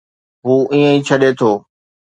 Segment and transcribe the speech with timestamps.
[0.45, 1.51] هو ائين ئي ڇڏي ٿو